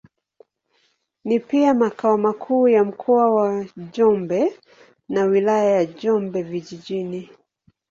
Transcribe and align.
Ni 1.25 1.39
pia 1.39 1.73
makao 1.73 2.17
makuu 2.17 2.67
ya 2.67 2.83
Mkoa 2.83 3.31
wa 3.33 3.65
Njombe 3.77 4.53
na 5.09 5.23
Wilaya 5.23 5.71
ya 5.73 5.83
Njombe 5.83 6.43
Vijijini. 6.43 7.29